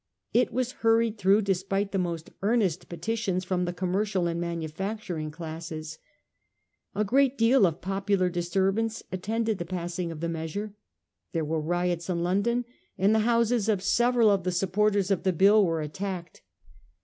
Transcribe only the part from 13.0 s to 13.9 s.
the houses of